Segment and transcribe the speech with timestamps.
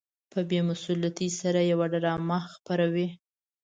[0.31, 3.07] په بې مسؤليتۍ سره يوه ډرامه خپروي.